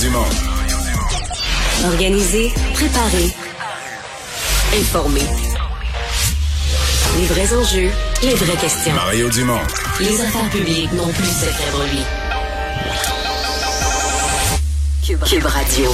[0.00, 0.24] Dumont.
[1.86, 3.30] Organiser, préparer,
[4.78, 5.20] informer.
[7.18, 7.90] Les vrais enjeux,
[8.22, 8.92] les vraies questions.
[8.92, 9.60] Mario Dumont.
[10.00, 12.02] Les affaires publiques n'ont plus cette lui.
[15.06, 15.90] Cube, Cube Radio.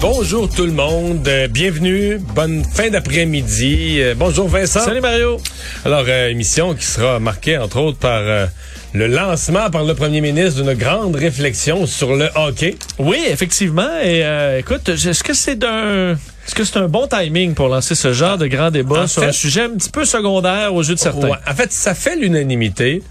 [0.00, 3.96] Bonjour tout le monde, Euh, bienvenue, bonne fin d'après-midi.
[4.00, 4.80] Euh, bonjour Vincent.
[4.80, 5.40] Salut Mario.
[5.84, 8.46] Alors, euh, émission qui sera marquée entre autres par euh,
[8.94, 12.76] le lancement par le premier ministre d'une grande réflexion sur le hockey.
[12.98, 13.90] Oui, effectivement.
[14.02, 16.12] Et euh, écoute, est-ce que c'est d'un...
[16.46, 19.22] Est-ce que c'est un bon timing pour lancer ce genre de grand débat En sur
[19.22, 21.28] fait- un sujet un petit peu secondaire aux yeux de certains?
[21.28, 23.02] Ouais, en fait, ça fait l'unanimité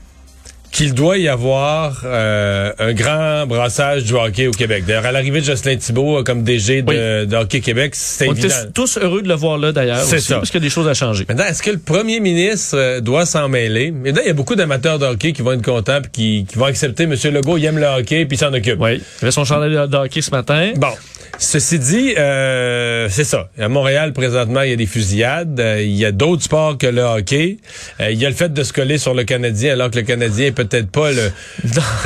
[0.73, 4.85] qu'il doit y avoir euh, un grand brassage du hockey au Québec.
[4.87, 7.27] D'ailleurs, à l'arrivée de Jocelyn Thibault euh, comme DG de, Oui.
[7.27, 8.47] de Hockey Québec, c'est On évident.
[8.47, 10.01] était tous heureux de le voir là d'ailleurs.
[10.03, 10.37] C'est ça.
[10.37, 11.25] Parce qu'il y a des choses à changer.
[11.29, 13.91] Maintenant, est-ce que le premier ministre euh, doit s'en mêler?
[13.91, 16.57] Maintenant, il y a beaucoup d'amateurs de hockey qui vont être contents puis qui, qui
[16.57, 17.13] vont accepter M.
[17.31, 18.79] Legault, il aime le hockey puis il s'en occupe.
[18.79, 18.99] Oui.
[19.21, 20.71] Il avait son chandail de hockey ce matin.
[20.75, 20.87] Bon.
[21.39, 23.49] Ceci dit, euh, c'est ça.
[23.59, 25.59] À Montréal, présentement, il y a des fusillades.
[25.59, 27.57] Euh, il y a d'autres sports que le hockey.
[27.99, 30.03] Euh, il y a le fait de se coller sur le Canadien, alors que le
[30.03, 31.31] Canadien est peut-être pas le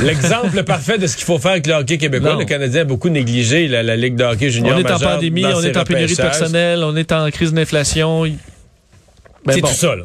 [0.04, 2.32] l'exemple parfait de ce qu'il faut faire avec le hockey québécois.
[2.32, 2.38] Non.
[2.38, 5.44] Le Canadien a beaucoup négligé la, la Ligue de hockey junior on est en pandémie,
[5.44, 8.22] on est en pénurie de personnel, on est en crise d'inflation.
[8.22, 10.04] Ben C'est bon, tout ça, là.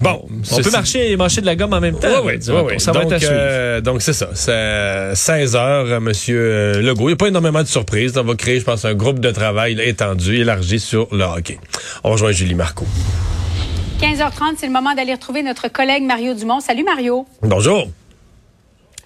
[0.00, 2.22] Bon, on peut marcher et marcher de la gomme en même temps.
[2.24, 2.80] Oui, oui, oui.
[2.80, 4.30] Ça va donc, euh, donc c'est ça.
[4.34, 7.04] C'est 16 heures, euh, Monsieur euh, Legault.
[7.04, 8.16] Il n'y a pas énormément de surprises.
[8.16, 11.58] On va créer, je pense, un groupe de travail là, étendu, élargi sur le hockey.
[12.04, 12.86] On rejoint Julie Marco.
[14.00, 16.60] 15h30, c'est le moment d'aller retrouver notre collègue Mario Dumont.
[16.60, 17.26] Salut Mario.
[17.42, 17.88] Bonjour.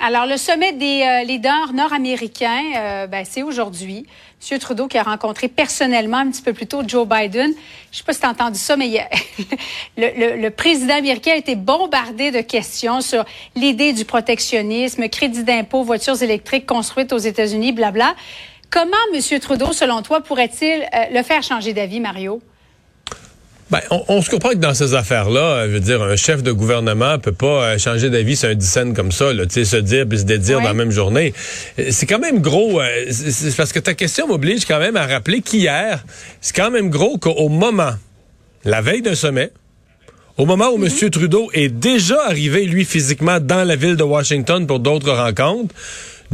[0.05, 4.05] Alors, le sommet des euh, leaders nord-américains, euh, ben, c'est aujourd'hui.
[4.51, 4.59] M.
[4.59, 7.53] Trudeau qui a rencontré personnellement un petit peu plus tôt Joe Biden.
[7.93, 9.09] Je sais pas si tu as entendu ça, mais il a-
[9.97, 15.45] le, le- le président américain a été bombardé de questions sur l'idée du protectionnisme, crédit
[15.45, 18.17] d'impôt, voitures électriques construites aux États-Unis, blabla.
[18.71, 19.39] Comment M.
[19.39, 22.43] Trudeau, selon toi, pourrait-il euh, le faire changer d'avis, Mario?
[23.73, 26.43] Ben, on, on se comprend que dans ces affaires-là, euh, je veux dire, un chef
[26.43, 30.05] de gouvernement peut pas euh, changer d'avis sur un dixaine comme ça, là, se dire
[30.07, 30.63] puis se dédire Ouais.
[30.63, 31.33] dans la même journée.
[31.79, 35.07] Euh, C'est quand même gros, euh, c'est- parce que ta question m'oblige quand même à
[35.07, 36.05] rappeler qu'hier,
[36.43, 37.93] c'est quand même gros qu'au moment,
[38.65, 39.51] la veille d'un sommet,
[40.37, 40.91] au moment où M.
[41.11, 45.75] Trudeau est déjà arrivé, lui, physiquement, dans la ville de Washington pour d'autres rencontres,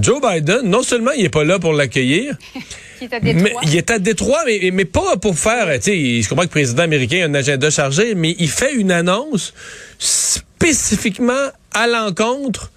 [0.00, 2.36] Joe Biden, non seulement il est pas là pour l'accueillir,
[3.00, 3.60] Détroit?
[3.64, 6.53] il est à Détroit, mais, mais pas pour faire, tu sais, je comprends que le
[6.62, 9.54] président américain a un agenda chargé, mais il fait une annonce
[9.98, 12.72] spécifiquement à l'encontre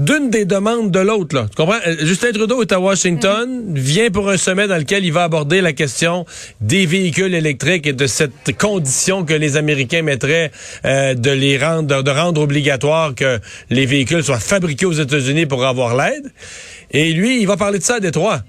[0.00, 1.36] d'une des demandes de l'autre.
[1.36, 1.46] là.
[1.48, 1.78] Tu comprends?
[1.86, 5.60] Euh, Justin Trudeau est à Washington, vient pour un sommet dans lequel il va aborder
[5.60, 6.24] la question
[6.60, 10.50] des véhicules électriques et de cette condition que les Américains mettraient
[10.84, 13.38] euh, de les rendre, de rendre obligatoire que
[13.68, 16.32] les véhicules soient fabriqués aux États-Unis pour avoir l'aide.
[16.90, 18.42] Et lui, il va parler de ça à Détroit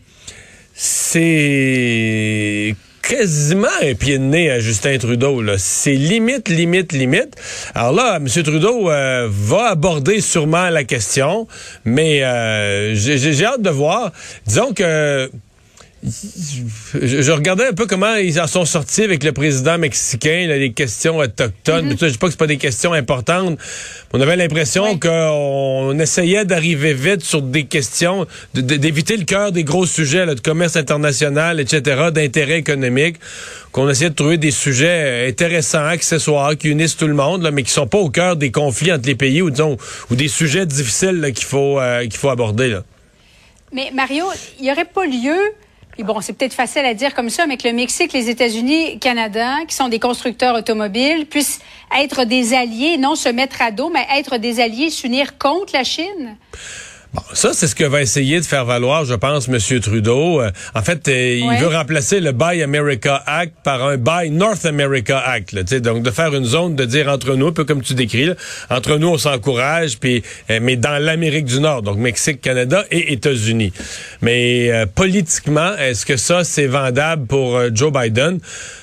[0.74, 5.42] c'est quasiment un pied de nez à Justin Trudeau.
[5.58, 7.36] C'est limite, limite, limite.
[7.76, 8.28] Alors là, M.
[8.28, 11.48] Trudeau euh, va aborder sûrement la question,
[11.86, 14.12] mais euh, j'ai hâte de voir.
[14.46, 15.30] Disons que
[16.04, 20.58] je, je regardais un peu comment ils en sont sortis avec le président mexicain, là,
[20.58, 21.86] les questions autochtones.
[21.88, 23.60] Mais ça, Je dis pas que c'est pas des questions importantes.
[24.14, 25.00] On avait l'impression Oui.
[25.00, 30.40] qu'on essayait d'arriver vite sur des questions, d'éviter le cœur des gros sujets là, de
[30.42, 33.18] commerce international, etc., d'intérêt économique,
[33.72, 37.52] qu'on essayait de trouver des sujets euh, intéressants, accessoires, qui unissent tout le monde, là,
[37.52, 39.78] mais qui sont pas au cœur des conflits entre les pays ou disons
[40.10, 42.70] ou des sujets difficiles qu'il faut euh, qu'il faut aborder.
[42.70, 42.84] Là.
[43.74, 44.26] Mais Mario,
[44.60, 45.38] il n'y aurait pas lieu,
[45.92, 49.00] puis bon, c'est peut-être facile à dire comme ça, mais que le Mexique, les États-Unis,
[49.00, 51.60] Canada, qui sont des constructeurs automobiles, puissent
[52.00, 55.84] être des alliés, non se mettre à dos, mais être des alliés, s'unir contre la
[55.84, 56.38] Chine?
[57.14, 59.58] Bon, ça, c'est ce que va essayer de faire valoir, je pense, M.
[59.82, 60.40] Trudeau.
[60.40, 64.66] Euh, en fait, euh, il veut remplacer le Buy America Act par un Buy North
[64.66, 65.52] America Act.
[65.52, 68.28] Là, donc, de faire une zone de dire entre nous, un peu comme tu décris,
[68.28, 68.36] là,
[68.70, 73.12] entre nous, on s'encourage, puis euh, mais dans l'Amérique du Nord, donc Mexique, Canada et
[73.12, 73.74] États-Unis.
[74.22, 78.40] Mais euh, politiquement, est-ce que ça, c'est vendable pour euh, Joe Biden?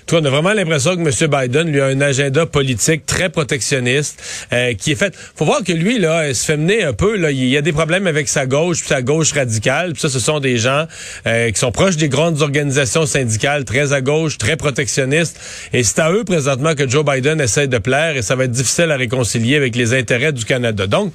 [0.06, 1.30] Tu vois, on a vraiment l'impression que M.
[1.30, 4.22] Biden, lui, a un agenda politique très protectionniste
[4.52, 5.14] euh, qui est fait...
[5.34, 7.16] faut voir que lui, là, il se fait mener un peu.
[7.16, 9.92] Là, il y a des problèmes avec sa gauche, puis sa gauche radicale.
[9.92, 10.86] Puis ça, ce sont des gens
[11.26, 15.38] euh, qui sont proches des grandes organisations syndicales, très à gauche, très protectionnistes.
[15.72, 18.16] Et c'est à eux, présentement, que Joe Biden essaie de plaire.
[18.16, 20.86] Et ça va être difficile à réconcilier avec les intérêts du Canada.
[20.86, 21.12] Donc,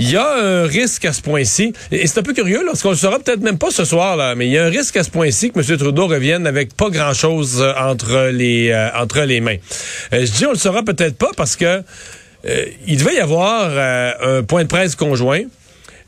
[0.00, 2.90] il y a un risque à ce point-ci, et c'est un peu curieux, parce qu'on
[2.90, 5.04] le saura peut-être même pas ce soir, là, mais il y a un risque à
[5.04, 5.76] ce point-ci que M.
[5.76, 9.58] Trudeau revienne avec pas grand-chose euh, entre les euh, entre les mains.
[10.10, 11.82] Je dis on le saura peut-être pas parce que
[12.86, 13.70] il devait y avoir
[14.22, 15.42] un point de presse conjoint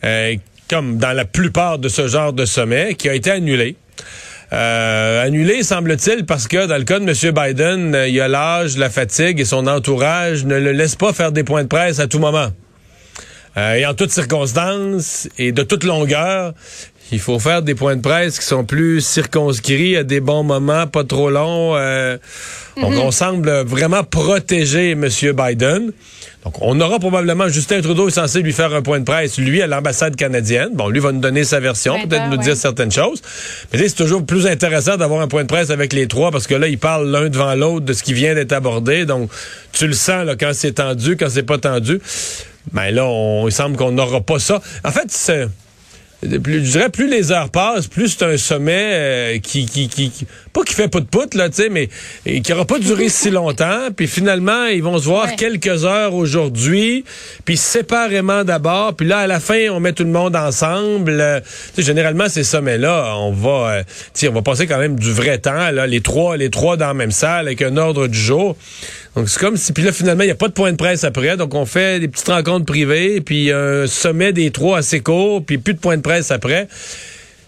[0.05, 0.37] euh,
[0.69, 3.77] comme dans la plupart de ce genre de sommet, qui a été annulé.
[4.53, 7.35] Euh, annulé, semble-t-il, parce que dans le cas de M.
[7.35, 11.33] Biden, euh, il a l'âge, la fatigue et son entourage ne le laissent pas faire
[11.33, 12.49] des points de presse à tout moment.
[13.57, 16.53] Euh, et en toutes circonstances et de toute longueur,
[17.11, 20.87] il faut faire des points de presse qui sont plus circonscrits à des bons moments,
[20.87, 21.77] pas trop longs.
[21.77, 22.17] Euh,
[22.81, 25.09] Donc, on semble vraiment protéger M.
[25.37, 25.93] Biden.
[26.45, 29.63] Donc, on aura probablement, Justin Trudeau est censé lui faire un point de presse, lui,
[29.63, 30.71] à l'ambassade canadienne.
[30.75, 32.45] Bon, lui va nous donner sa version, Ben, peut-être ben, nous ouais.
[32.45, 33.21] dire certaines choses.
[33.73, 36.55] Mais c'est toujours plus intéressant d'avoir un point de presse avec les trois parce que
[36.55, 39.05] là, ils parlent l'un devant l'autre de ce qui vient d'être abordé.
[39.05, 39.31] Donc,
[39.73, 42.01] tu le sens là, quand c'est tendu, quand c'est pas tendu.
[42.73, 44.61] Mais là, on, il semble qu'on n'aura pas ça.
[44.85, 45.47] En fait, c'est...
[46.43, 50.11] Plus, je dirais plus les heures passent, plus c'est un sommet euh, qui, qui, qui,
[50.11, 51.89] qui- pas qui fait pas de pout là, tu sais, mais
[52.27, 53.89] et qui aura pas duré si longtemps.
[53.97, 55.35] Puis finalement, ils vont se voir Ouais.
[55.37, 57.05] quelques heures aujourd'hui,
[57.45, 58.95] puis séparément d'abord.
[58.95, 61.19] Puis là, à la fin, on met tout le monde ensemble.
[61.21, 61.41] Euh,
[61.77, 65.39] généralement, ces sommets-là, on va, euh, tu sais, on va passer quand même du vrai
[65.39, 65.71] temps.
[65.73, 68.57] Là, les trois, les trois dans la même salle avec un ordre du jour.
[69.15, 71.05] Donc c'est comme si, puis là finalement, il n'y a pas de point de presse
[71.05, 71.37] après.
[71.37, 75.59] Donc on fait des petites rencontres privées, puis un sommet des trois assez court, puis
[75.59, 76.67] plus de point de presse après.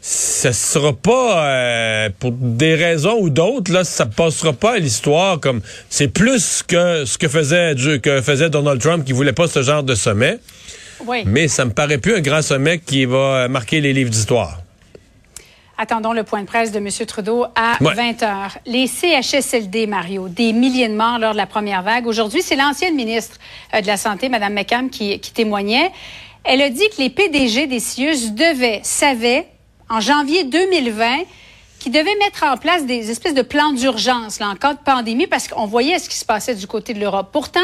[0.07, 5.41] Ça sera pas euh, pour des raisons ou d'autres là, ça passera pas à l'histoire
[5.41, 9.63] comme c'est plus que ce que faisait que faisait Donald Trump qui voulait pas ce
[9.63, 10.39] genre de sommet,
[11.07, 11.23] Oui.
[11.25, 14.61] mais ça me paraît plus un grand sommet qui va marquer les livres d'histoire.
[15.77, 16.89] Attendons le point de presse de M.
[17.07, 17.95] Trudeau à Ouais.
[17.95, 18.59] 20 heures.
[18.65, 22.07] Les CHSLD, Mario, des milliers de morts lors de la première vague.
[22.07, 23.39] Aujourd'hui, c'est l'ancienne ministre
[23.75, 25.91] euh, de la Santé, Mme McCann, qui, qui témoignait.
[26.45, 29.49] Elle a dit que les PDG des CIUS devaient, savaient,
[29.91, 31.23] en janvier 2020,
[31.81, 35.27] qu'ils devaient mettre en place des espèces de plans d'urgence là, en cas de pandémie
[35.27, 37.31] parce qu'on voyait ce qui se passait du côté de l'Europe.
[37.33, 37.61] Pourtant,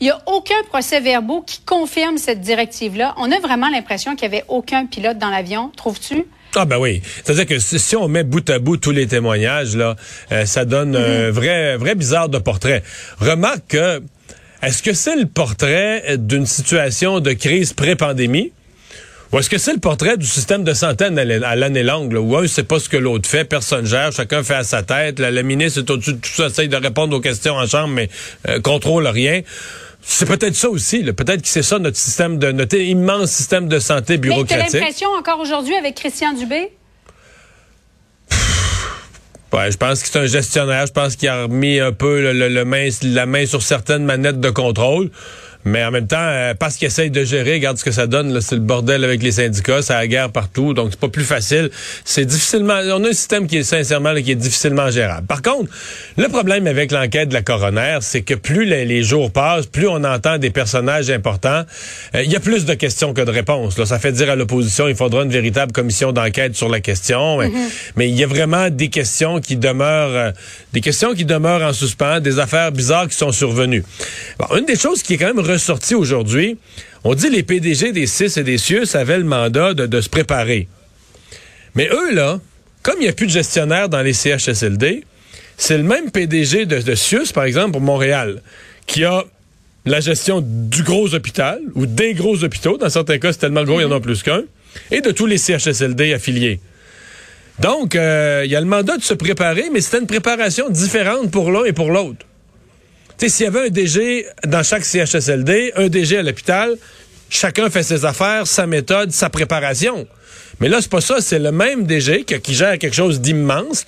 [0.00, 3.14] il n'y a aucun procès-verbaux qui confirme cette directive-là.
[3.18, 6.24] On a vraiment l'impression qu'il n'y avait aucun pilote dans l'avion, trouves-tu?
[6.58, 7.02] Ah ben oui.
[7.22, 9.94] C'est-à-dire que si, si on met bout à bout tous les témoignages, là,
[10.32, 12.82] euh, ça donne un vrai, vrai bizarre de portrait.
[13.20, 14.02] Remarque que
[14.62, 18.52] est-ce que c'est le portrait d'une situation de crise pré-pandémie?
[19.32, 21.10] Ou est-ce que c'est le portrait du système de santé à
[21.56, 24.54] l'année- longue, là, où un sait pas ce que l'autre fait, personne gère, chacun fait
[24.54, 27.20] à sa tête, la, le ministre est au-dessus de tout ça, essaye de répondre aux
[27.20, 28.08] questions en chambre, mais
[28.48, 29.42] euh, contrôle rien.
[30.08, 33.80] C'est peut-être ça aussi, peut-être que c'est ça notre système de notre immense système de
[33.80, 34.72] santé Mais tu as bureaucratique.
[34.80, 36.70] l'impression encore aujourd'hui avec Christian Dubé?
[39.52, 40.86] Ouais, je pense que c'est un gestionnaire.
[40.86, 44.04] Je pense qu'il a remis un peu le, le- le main, la main sur certaines
[44.04, 45.10] manettes de contrôle.
[45.66, 48.32] Mais en même temps, euh, parce qu'il essaye de gérer, regarde ce que ça donne.
[48.32, 51.24] là, C'est le bordel avec les syndicats, c'est la guerre partout, donc c'est pas plus
[51.24, 51.70] facile.
[52.04, 52.78] C'est difficilement.
[52.94, 55.26] On a un système qui est sincèrement là, qui est difficilement gérable.
[55.26, 55.70] Par contre,
[56.16, 59.88] le problème avec l'enquête de la coroner, c'est que plus les, les jours passent, plus
[59.88, 61.64] on entend des personnages importants,
[62.14, 63.76] euh, il y a plus de questions que de réponses.
[63.76, 67.38] Là, ça fait dire à l'opposition, il faudra une véritable commission d'enquête sur la question.
[67.38, 67.50] Mais,
[67.96, 70.30] mais il y a vraiment des questions qui demeurent, euh,
[70.72, 73.84] des questions qui demeurent en suspens, des affaires bizarres qui sont survenues.
[74.38, 76.58] Bon, une des choses qui est quand même ressortie aujourd'hui,
[77.04, 80.08] on dit les PDG des CIS et des CIUS avaient le mandat de, de se
[80.08, 80.68] préparer.
[81.74, 82.40] Mais eux, là,
[82.82, 85.04] comme il n'y a plus de gestionnaire dans les CHSLD,
[85.56, 88.42] c'est le même PDG de, de CIUS, par exemple, pour Montréal,
[88.86, 89.24] qui a
[89.84, 92.76] la gestion du gros hôpital ou des gros hôpitaux.
[92.76, 94.42] Dans certains cas, c'est tellement gros, il y en a plus qu'un.
[94.90, 96.60] Et de tous les CHSLD affiliés.
[97.60, 101.30] Donc, euh, il y a le mandat de se préparer, mais c'était une préparation différente
[101.30, 102.26] pour l'un et pour l'autre.
[103.18, 106.76] Sais, s'il y avait un DG dans chaque CHSLD, un DG à l'hôpital,
[107.30, 110.06] chacun fait ses affaires, sa méthode, sa préparation.
[110.60, 113.84] Mais là, c'est pas ça, c'est le même DG qui, gère quelque chose d'immense.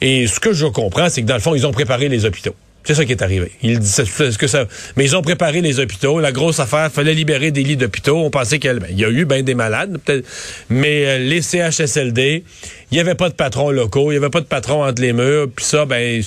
[0.00, 2.54] Et ce que je comprends, c'est que dans le fond, ils ont préparé les hôpitaux.
[2.84, 3.50] C'est ça qui est arrivé.
[3.62, 4.66] Ils disent, que ça...
[4.96, 6.20] Mais ils ont préparé les hôpitaux.
[6.20, 8.18] La grosse affaire, fallait libérer des lits d'hôpitaux.
[8.18, 10.26] On pensait qu'il ben, y a eu bien des malades, peut-être.
[10.68, 12.44] Mais euh, les CHSLD,
[12.90, 15.14] il n'y avait pas de patrons locaux, il n'y avait pas de patrons entre les
[15.14, 15.48] murs.
[15.56, 16.22] Puis ça, ben,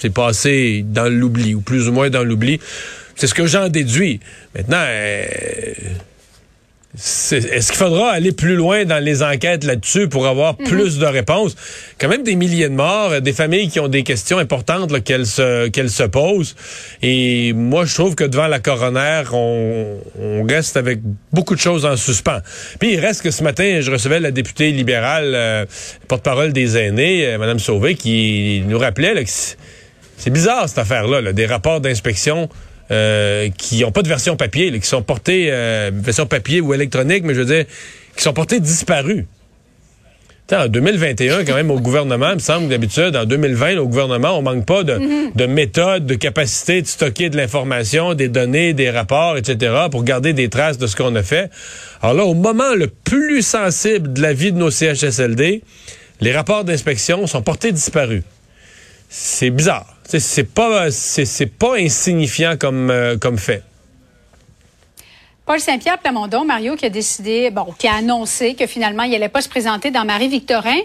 [0.00, 2.58] c'est passé dans l'oubli, ou plus ou moins dans l'oubli.
[3.16, 4.20] C'est ce que j'en déduis.
[4.56, 5.24] Maintenant, euh,
[6.94, 11.54] est-ce qu'il faudra aller plus loin dans les enquêtes là-dessus pour avoir plus de réponses?
[11.98, 15.70] Quand même des milliers de morts, des familles qui ont des questions importantes qu'elles se,
[15.70, 16.56] se posent.
[17.00, 20.98] Et moi, je trouve que devant la coroner, on, on reste avec
[21.32, 22.40] beaucoup de choses en suspens.
[22.80, 25.66] Puis il reste que ce matin, je recevais la députée libérale, euh,
[26.08, 29.30] porte-parole des aînés, euh, Mme Sauvé, qui nous rappelait là, que
[30.20, 32.48] c'est- bizarre cette affaire-là, là, des rapports d'inspection
[32.92, 36.74] euh, qui n'ont pas de version papier, là, qui sont portés, euh, version papier ou
[36.74, 37.64] électronique, mais je veux dire,
[38.16, 39.24] qui sont portés disparus.
[40.52, 44.36] en 2021, quand même, au gouvernement, il me semble que d'habitude, en 2020, au gouvernement,
[44.36, 45.30] on manque pas de, Mhm.
[45.36, 50.32] de méthodes, de capacité de stocker de l'information, des données, des rapports, etc., pour garder
[50.32, 51.50] des traces de ce qu'on a fait.
[52.02, 55.62] Alors là, au moment le plus sensible de la vie de nos CHSLD,
[56.20, 58.24] les rapports d'inspection sont portés disparus.
[59.08, 59.86] C'est bizarre.
[60.18, 60.88] C'est pas,
[61.58, 63.62] pas insignifiant comme, euh, comme fait.
[65.46, 69.28] Paul Saint-Pierre Plamondon, Mario, qui a décidé, bon, qui a annoncé que finalement, il n'allait
[69.28, 70.78] pas se présenter dans Marie-Victorin.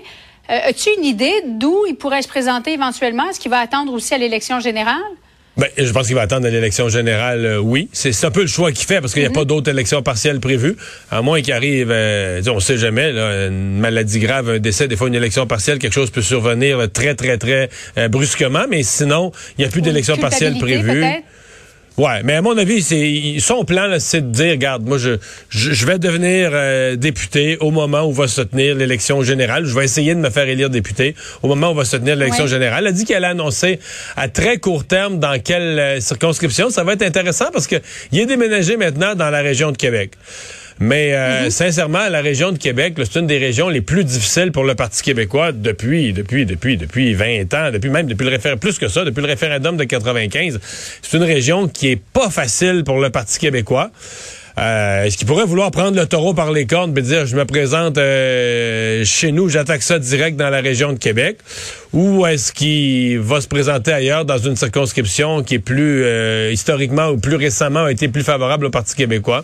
[0.50, 3.30] Euh, As-tu une idée d'où il pourrait se présenter éventuellement?
[3.30, 5.02] Est-ce qu'il va attendre aussi à l'élection générale?
[5.58, 7.88] Ben, je pense qu'il va attendre à l'élection générale, euh, oui.
[7.94, 10.42] C'est un peu le choix qu'il fait parce qu'il n'y a pas d'autres élections partielles
[10.42, 10.76] prévues.
[11.12, 14.90] À moins qu'il arrive, euh, disons, on sait jamais, là, une maladie grave, un décès,
[14.90, 18.66] des fois une élection partielle, quelque chose peut survenir très, très, très euh, brusquement.
[18.70, 21.06] Mais sinon, il n'y a plus d'élection partielle prévue.
[21.98, 25.12] Ouais, mais à mon avis, c'est son plan, c'est de dire, regarde, moi, je,
[25.48, 29.64] je, je vais devenir euh, député au moment où va se tenir l'élection générale.
[29.66, 32.44] Je vais essayer de me faire élire député au moment où va se tenir l'élection
[32.44, 32.50] Ouais.
[32.50, 32.80] générale.
[32.84, 33.80] Elle a dit qu'elle a annoncé
[34.18, 36.70] à très court terme dans quelle euh, circonscription.
[36.70, 37.78] Ça va être intéressant parce que
[38.12, 40.12] il est déménagé maintenant dans la région de Québec.
[40.80, 44.66] Mais euh, sincèrement, la région de Québec, c'est une des régions les plus difficiles pour
[44.66, 48.78] le Parti québécois depuis, depuis, depuis, depuis 20 ans, depuis même depuis le référendum, plus
[48.78, 50.60] que ça, depuis le référendum de 95.
[51.02, 53.92] C'est une région qui est pas facile pour le Parti québécois.
[54.58, 57.46] Euh, Est-ce qu'il pourrait vouloir prendre le taureau par les cornes et dire je me
[57.46, 61.40] présente euh, chez nous, j'attaque ça direct dans la région de Québec,
[61.92, 67.08] ou est-ce qu'il va se présenter ailleurs dans une circonscription qui est plus euh, historiquement
[67.10, 69.44] ou plus récemment a été plus favorable au Parti québécois?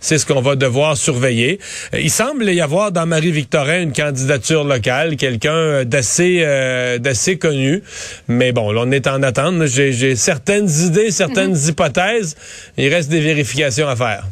[0.00, 1.58] C'est ce qu'on va devoir surveiller.
[1.94, 7.36] Euh, il semble y avoir dans Marie-Victorin une candidature locale, quelqu'un euh, d'assez euh, d'assez
[7.36, 7.82] connu,
[8.28, 9.66] mais bon, là, on est en attente.
[9.66, 12.36] J'ai j'ai certaines idées, certaines hypothèses.
[12.76, 14.24] Il reste des vérifications à faire.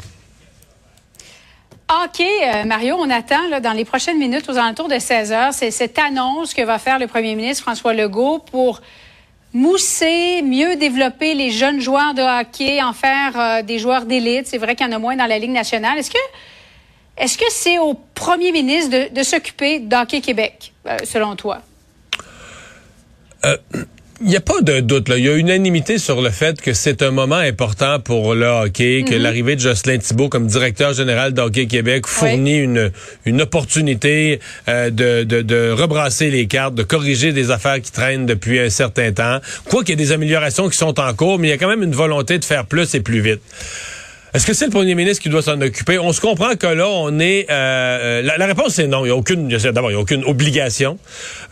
[1.90, 5.72] OK, euh, Mario, on attend dans les prochaines minutes, aux alentours de 16 heures, c'est
[5.72, 8.80] cette annonce que va faire le premier ministre François Legault pour
[9.52, 14.46] mousser, mieux développer les jeunes joueurs de hockey, en faire euh, des joueurs d'élite.
[14.46, 15.98] C'est vrai qu'il y en a moins dans la Ligue nationale.
[15.98, 16.18] Est-ce que
[17.16, 21.60] est-ce que c'est au premier ministre de, s'occuper d'Hockey Québec, euh, selon toi?
[24.22, 25.08] Il n'y a pas de doute.
[25.08, 25.16] Là.
[25.16, 29.02] Il y a unanimité sur le fait que c'est un moment important pour le hockey,
[29.08, 32.92] que l'arrivée de Jocelyn Thibault comme directeur général d'Hockey Québec fournit une,
[33.24, 38.26] une opportunité euh, de, de, de rebrasser les cartes, de corriger des affaires qui traînent
[38.26, 39.38] depuis un certain temps.
[39.70, 41.68] Quoi qu'il y ait des améliorations qui sont en cours, mais il y a quand
[41.68, 43.40] même une volonté de faire plus et plus vite.
[44.32, 45.98] Est-ce que c'est le premier ministre qui doit s'en occuper?
[45.98, 47.46] On se comprend que là, on est...
[47.50, 49.04] euh, la, la réponse, c'est non.
[49.04, 49.48] Il n'y a aucune...
[49.48, 50.98] D'abord, il n'y a aucune obligation.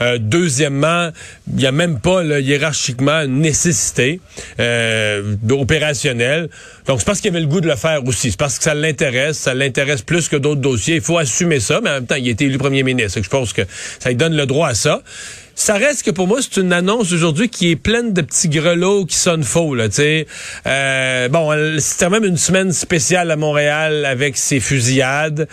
[0.00, 1.11] Euh, deuxièmement,
[1.49, 4.20] il n'y a même pas là, hiérarchiquement une nécessité
[4.61, 6.50] euh, opérationnelle.
[6.87, 8.30] Donc, c'est parce qu'il avait le goût de le faire aussi.
[8.30, 9.38] C'est parce que ça l'intéresse.
[9.38, 10.97] Ça l'intéresse plus que d'autres dossiers.
[10.97, 13.20] Il faut assumer ça, mais en même temps, il été élu premier ministre.
[13.20, 13.62] Je pense que
[13.99, 15.02] ça lui donne le droit à ça.
[15.59, 19.05] Ça reste que pour moi, c'est une annonce aujourd'hui qui est pleine de petits grelots
[19.07, 19.75] qui sonnent faux.
[19.75, 25.49] Là, euh, bon, c'était même une semaine spéciale à Montréal avec ses fusillades.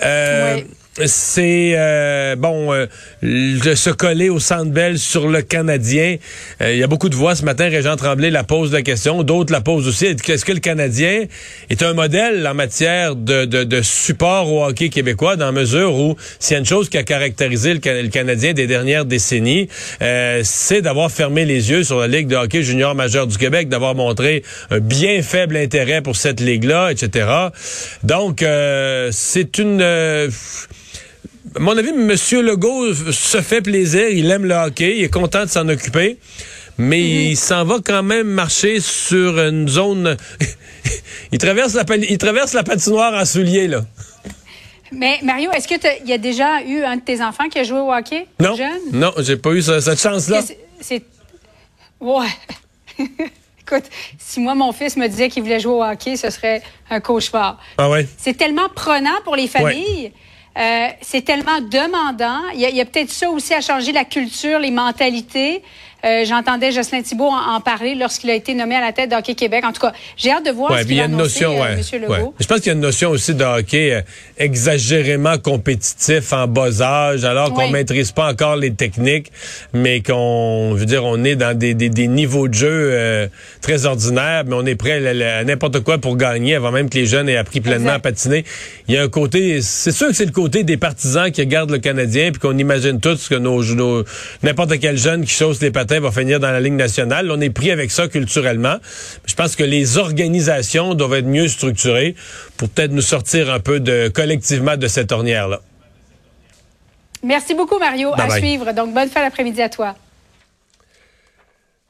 [0.00, 0.66] Euh, Ouais.
[1.06, 2.86] C'est euh, bon euh,
[3.22, 6.16] de se coller au Centre sur le Canadien.
[6.60, 7.68] Euh, Il y a beaucoup de voix ce matin.
[7.68, 10.06] Régent Tremblay la pose la question, d'autres la posent aussi.
[10.06, 11.26] Est-ce que le Canadien
[11.70, 16.16] est un modèle en matière de, de, support au hockey québécois, dans la mesure où
[16.40, 19.68] s'il y a une chose qui a caractérisé le, le Canadien des dernières décennies,
[20.02, 23.68] euh, c'est d'avoir fermé les yeux sur la Ligue de hockey junior majeur du Québec,
[23.68, 27.28] d'avoir montré un bien faible intérêt pour cette ligue-là, etc.
[28.02, 28.44] Donc,
[29.12, 30.28] c'est une...
[31.56, 32.08] à mon avis, M.
[32.44, 36.18] Legault se fait plaisir, il aime le hockey, il est content de s'en occuper,
[36.78, 37.00] mais
[37.30, 40.16] il s'en va quand même marcher sur une zone...
[41.32, 43.84] il, traverse la, il traverse la patinoire en soulier, là.
[44.90, 47.58] Mais Mario, est-ce que t'as- il y a déjà eu un de tes enfants qui
[47.58, 48.26] a joué au hockey?
[48.40, 48.80] Non, Jeune?
[48.92, 50.42] non, j'ai pas eu ce- cette chance-là.
[50.80, 51.04] C'est-.
[52.00, 52.26] Ouais.
[52.98, 53.84] Écoute,
[54.18, 57.60] si moi, mon fils me disait qu'il voulait jouer au hockey, ce serait un cauchemar.
[57.76, 58.08] Ah ouais?
[58.16, 60.12] C'est tellement prenant pour les familles.
[61.00, 62.40] C'est tellement demandant.
[62.54, 65.62] Il y a, a peut-être ça aussi à changer la culture, les mentalités.
[66.04, 69.34] Euh, J'entendais Jocelyn Thibault en, en parler lorsqu'il a été nommé à la tête d'Hockey
[69.34, 69.64] Québec.
[69.64, 71.62] En tout cas, j'ai hâte de voir Ouais, ce qu'il y a annoncé, notion, euh,
[71.62, 72.18] ouais, Monsieur ouais.
[72.18, 72.34] Legault.
[72.38, 74.00] Je pense qu'il y a une notion aussi de hockey euh,
[74.36, 79.32] exagérément compétitif en bas âge, alors qu'on maîtrise pas encore les techniques,
[79.72, 83.26] mais qu'on, je veux dire, on est dans des, des, des niveaux de jeu euh,
[83.60, 86.96] très ordinaires, mais on est prêt à, à n'importe quoi pour gagner avant même que
[86.96, 87.96] les jeunes aient appris pleinement Exact.
[87.96, 88.44] à patiner.
[88.86, 91.72] Il y a un côté, c'est sûr que c'est le côté des partisans qui regardent
[91.72, 94.04] le Canadien, puis qu'on imagine tous que nos, nos
[94.44, 97.30] n'importe quel jeune qui chausse les patins va finir dans la Ligue nationale.
[97.30, 98.76] On est pris avec ça culturellement.
[99.26, 102.14] Je pense que les organisations doivent être mieux structurées
[102.56, 105.60] pour peut-être nous sortir un peu de collectivement de cette ornière-là.
[107.22, 108.10] Merci beaucoup, Mario.
[108.12, 108.40] Bye à bye.
[108.40, 108.72] suivre.
[108.72, 109.96] Donc, bonne fin d'après-midi à toi.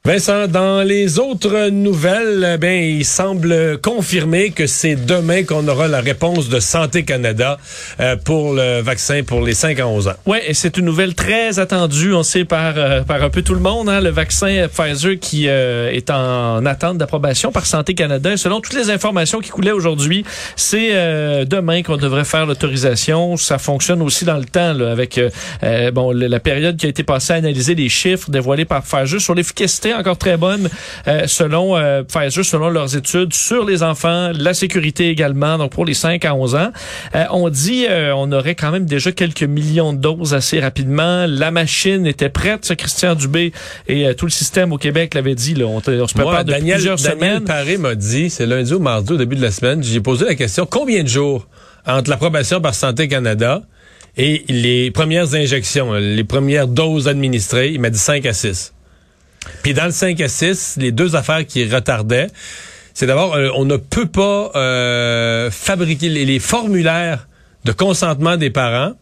[0.09, 6.01] Vincent, dans les autres nouvelles, bien, il semble confirmer que c'est demain qu'on aura la
[6.01, 7.59] réponse de Santé Canada
[7.99, 10.13] euh, pour le vaccin pour les 5 à 11 ans.
[10.25, 13.53] Ouais, et c'est une nouvelle très attendue, on sait par euh, par un peu tout
[13.53, 18.35] le monde, hein, le vaccin Pfizer qui euh, est en attente d'approbation par Santé Canada.
[18.35, 20.25] Selon toutes les informations qui coulaient aujourd'hui,
[20.55, 23.37] c'est euh, demain qu'on devrait faire l'autorisation.
[23.37, 25.29] Ça fonctionne aussi dans le temps, là, avec euh,
[25.61, 29.21] euh, bon la période qui a été passée à analyser les chiffres dévoilés par Pfizer
[29.21, 30.69] sur l'efficacité encore très bonne
[31.07, 35.57] euh, selon euh, Pfizer, selon leurs études sur les enfants, la sécurité également.
[35.57, 36.71] Donc pour les 5 à 11 ans,
[37.15, 41.25] Euh, on dit euh, on aurait quand même déjà quelques millions de doses assez rapidement.
[41.27, 43.51] La machine était prête, ça, Christian Dubé
[43.87, 45.55] et euh, tout le système au Québec l'avait dit.
[45.55, 47.45] Là, on, on se prépare Moi, Daniel, plusieurs Daniel semaines.
[47.45, 50.35] Paré m'a dit, c'est lundi ou mardi au début de la semaine, j'ai posé la
[50.35, 51.47] question, combien de jours
[51.85, 53.61] entre l'approbation par Santé Canada
[54.17, 57.69] et les premières injections, les premières doses administrées?
[57.71, 58.73] Il m'a dit 5 à 6.
[59.63, 62.27] Puis dans le 5 à 6, les deux affaires qui retardaient,
[62.93, 67.27] c'est d'abord, euh, on ne peut pas euh, fabriquer les, les formulaires
[67.65, 68.93] de consentement des parents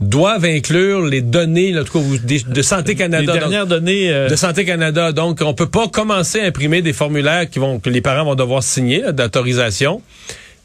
[0.00, 3.24] doivent inclure les données là, en tout cas, vous- des- de Santé Les Canada.
[3.32, 4.10] Donc, dernières données.
[4.10, 5.12] euh, de Santé Canada.
[5.12, 8.34] Donc, on peut pas commencer à imprimer des formulaires qui vont que les parents vont
[8.34, 10.02] devoir signer d'autorisation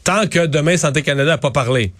[0.08, 1.92] tant que demain Santé Canada n'a pas parlé.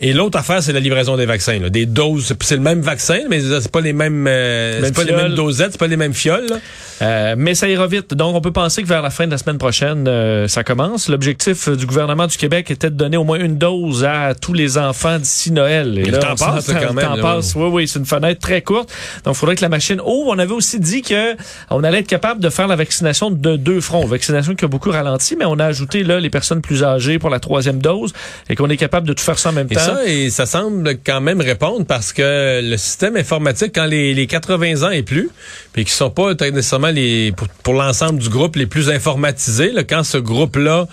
[0.00, 1.58] Et l'autre affaire, c'est la livraison des vaccins.
[1.58, 1.68] là.
[1.68, 5.12] Des doses, c'est- le même vaccin, mais c'est pas les mêmes, euh, c'est pas les
[5.12, 6.46] mêmes dosettes, c'est pas les mêmes fioles.
[6.48, 6.58] là.
[7.02, 8.14] Euh, mais ça ira vite.
[8.14, 11.08] Donc, on peut penser que vers la fin de la semaine prochaine, euh, ça commence.
[11.08, 14.52] L'objectif euh, du gouvernement du Québec était de donner au moins une dose à tous
[14.52, 15.98] les enfants d'ici Noël.
[15.98, 17.54] Et Mais le temps passe, quand le même, temps là, passe.
[17.54, 18.92] Oui, oui, c'est une fenêtre très courte.
[19.24, 20.28] Donc, il faudrait que la machine ouvre.
[20.28, 21.36] On avait aussi dit que
[21.70, 24.04] on allait être capable de faire la vaccination de deux fronts.
[24.06, 27.30] Vaccination qui a beaucoup ralenti, mais on a ajouté là les personnes plus âgées pour
[27.30, 28.12] la troisième dose
[28.48, 29.80] et qu'on est capable de tout faire ça en même Et temps.
[29.80, 34.26] ça, et ça semble quand même répondre parce que le système informatique, quand les, les
[34.26, 35.30] 80 ans et plus,
[35.72, 39.84] puis qui sont pas nécessairement les pour, pour l'ensemble du groupe les plus informatisés, là,
[39.84, 40.86] quand ce groupe-là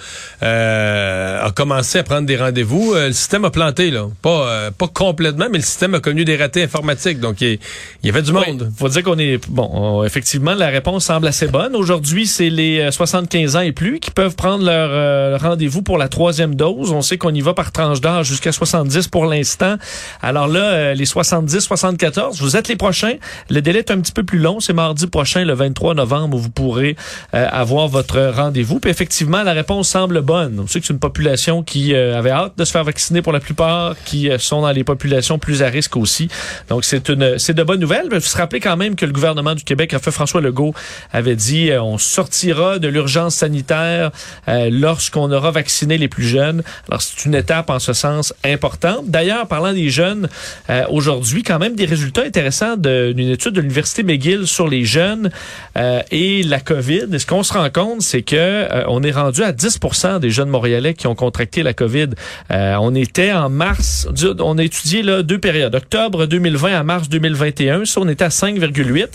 [0.44, 4.08] euh, a commencé à prendre des rendez-vous, euh, le système a planté, là.
[4.22, 7.20] Pas, euh, pas complètement, mais le système a connu des ratés informatiques.
[7.20, 7.60] Donc, il,
[8.04, 8.46] y avait du monde.
[8.62, 9.70] Oui, faut dire qu'on est bon.
[9.74, 11.76] on- effectivement, la réponse semble assez bonne.
[11.76, 16.08] Aujourd'hui, c'est les euh, 75 ans et plus qui peuvent prendre leur rendez-vous pour la
[16.08, 16.92] troisième dose.
[16.92, 19.78] On sait qu'on y va par tranche d'âge jusqu'à 70 pour l'instant.
[20.22, 23.16] Alors là, les 70, 74, vous êtes les prochains.
[23.50, 24.60] Le délai est un petit peu plus long.
[24.60, 26.96] C'est mardi prochain, le 23 novembre, où vous pourrez
[27.34, 28.80] euh, avoir votre rendez-vous.
[28.80, 30.60] Puis effectivement, la réponse semble bonne.
[30.60, 33.34] On sait que c'est une population qui euh, avait hâte de se faire vacciner pour
[33.34, 36.30] la plupart, qui euh, sont dans les populations plus à risque aussi.
[36.70, 38.08] Donc c'est une, c'est de bonnes nouvelles.
[38.12, 40.74] Mais faut se rappeler quand même que le gouvernement du Québec, en fait François Legault,
[41.12, 44.12] avait dit euh, on sortira de l'urgence sanitaire
[44.48, 46.64] euh, lorsqu'on aura vacciné les plus jeunes.
[46.90, 49.08] Alors c'est une étape en ce sens importante.
[49.08, 50.30] D'ailleurs, parlant des jeunes,
[50.70, 55.30] euh, aujourd'hui quand même des résultats intéressants d'une étude de l'université McGill sur les jeunes
[55.78, 57.06] euh, et la COVID.
[57.14, 60.30] Et ce qu'on se rend compte, c'est que euh, on est rendu à 10% des
[60.30, 62.10] jeunes montréalais qui ont contracté la COVID.
[62.52, 64.08] Euh, on était en mars,
[64.40, 67.86] on a étudié là, deux périodes, octobre 2020 à mars 2021.
[67.86, 69.08] Ça, on était à 5,8.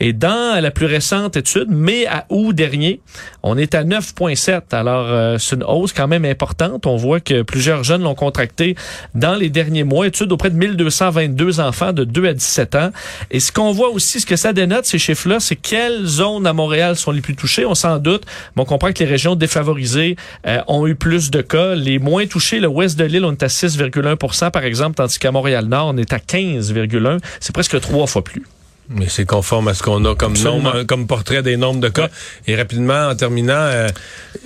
[0.00, 3.00] Et dans la plus récente étude, mai à août dernier,
[3.42, 4.62] on est à 9,7.
[4.72, 6.86] Alors, euh, c'est une hausse quand même importante.
[6.86, 8.76] On voit que plusieurs jeunes l'ont contracté
[9.14, 10.06] dans les derniers mois.
[10.06, 12.90] Étude auprès de 1222 enfants de 2 à 17 ans.
[13.30, 15.56] Et ce qu'on voit aussi, ce que ça dénote, ces chiffres-là, c'est
[16.04, 17.64] zones à Montréal sont les plus touchées?
[17.66, 18.24] On s'en doute,
[18.56, 21.74] mais on comprend que les régions défavorisées euh, ont eu plus de cas.
[21.74, 25.32] Les moins touchés, le ouest de l'île, on est à 6,1% par exemple, tandis qu'à
[25.32, 28.44] Montréal-Nord, on est à 15,1 C'est presque trois fois plus.
[28.90, 32.08] Mais c'est conforme à ce qu'on a comme nombre, comme portrait des nombres de cas.
[32.46, 33.88] Et rapidement, en terminant, euh,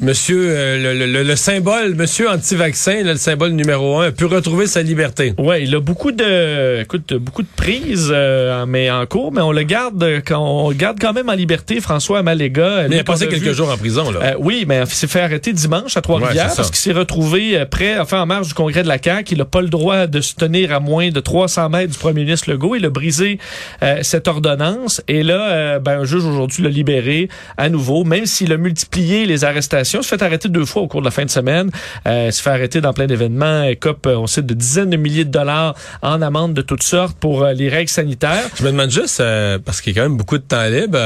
[0.00, 4.66] monsieur, euh, le, le- le symbole, monsieur anti-vaccin, le symbole numéro un, a pu retrouver
[4.66, 5.34] sa liberté.
[5.38, 9.52] Ouais, il a beaucoup de, écoute, beaucoup de prises, euh, mais en cours, mais on
[9.52, 11.80] le garde, quand on le garde quand même en liberté.
[11.80, 12.88] François Amalega.
[12.88, 14.18] Mais il a passé quelques vu- jours en prison, là.
[14.22, 17.58] Euh, oui, mais il s'est fait arrêter dimanche à Trois-Rivières Ouais, parce qu'il s'est retrouvé
[17.58, 19.34] euh, près, enfin en marge du congrès de la CAQ.
[19.34, 22.24] Il n'a pas le droit de se tenir à moins de 300 mètres du premier
[22.24, 22.74] ministre Legault.
[22.74, 23.38] Il a brisé
[23.84, 28.26] euh, cette ordonnance et là, euh, ben, un juge aujourd'hui l'a libéré à nouveau, même
[28.26, 30.00] s'il a multiplié les arrestations.
[30.00, 31.70] Il s'est fait arrêter deux fois au cours de la fin de semaine.
[32.06, 33.64] Euh, il s'est fait arrêter dans plein d'événements.
[33.64, 36.82] Il cope, euh, on sait, de dizaines de milliers de dollars en amende de toutes
[36.82, 38.44] sortes pour euh, les règles sanitaires.
[38.58, 39.22] Je me demande juste,
[39.64, 40.98] parce qu'il y a quand même beaucoup de temps libre,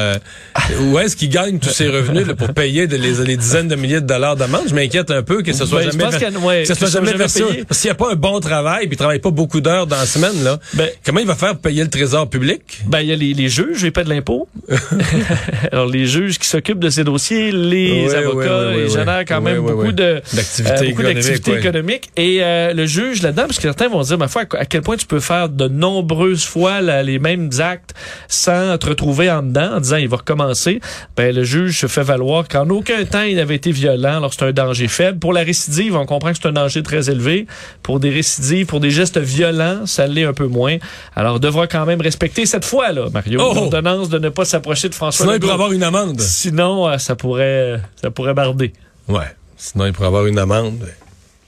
[0.83, 3.75] où est-ce qu'il gagne tous ses revenus là, pour payer de- les, les dizaines de
[3.77, 4.63] milliers de dollars d'amende?
[4.69, 7.07] Je m'inquiète un peu que ce soit Ben, jamais, ouais, que ce que soit jamais
[7.09, 7.43] jamais versé.
[7.45, 7.65] payé.
[7.65, 10.07] Qu'il n'y a pas un bon travail, puis il travaille pas beaucoup d'heures dans la
[10.07, 12.63] semaine, là, Ben, comment il va faire pour payer le trésor public?
[12.87, 14.49] Ben, il y a a les, les juges, et pas de l'impôt.
[15.73, 19.25] Alors, les juges qui s'occupent de ces dossiers, les Oui, avocats, oui, oui, ils génèrent
[19.27, 22.11] quand même beaucoup de D'activités euh, économiques.
[22.17, 24.83] Et euh, le juge là-dedans, parce que certains vont se dire, ma foi, à quel
[24.83, 27.95] point tu peux faire de nombreuses fois là, les mêmes actes
[28.29, 30.81] sans te retrouver en dedans, en disant il va recommencer.
[31.17, 34.45] Ben, le juge se fait valoir qu'en aucun temps il n'avait été violent, alors c'est
[34.45, 35.19] un danger faible.
[35.19, 37.47] Pour la récidive, on comprend que c'est un danger très élevé.
[37.83, 40.77] Pour des récidives, pour des gestes violents, ça l'est un peu moins.
[41.15, 42.65] Alors, devra quand même respecter cette
[43.13, 43.55] Mario, Oh!
[43.55, 46.21] l'ordonnance de ne pas s'approcher de François Sinon, il pourrait avoir une amende.
[46.21, 48.73] Sinon, euh, ça pourrait, ça pourrait barder.
[49.09, 49.25] Ouais.
[49.57, 50.87] Sinon, il pourrait avoir une amende.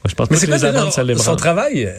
[0.06, 1.84] Je pense Mais c'est que quoi les amendes, ça les son travail?
[1.84, 1.92] euh,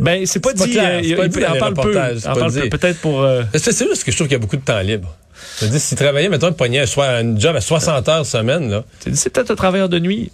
[0.00, 0.72] Ben, c'est pas pas dit.
[0.72, 1.96] clair, euh, il, pas il- dit il en parle peu.
[2.28, 3.22] En parle peut-être pour.
[3.22, 5.14] euh, C'est juste que je trouve qu'il y a beaucoup de temps libre.
[5.60, 8.84] Je veux dire, s'il travaillait, mettons, il pognait un, job à 60 heures semaine, là.
[9.14, 10.22] c'est peut-être un travailleur de nuit.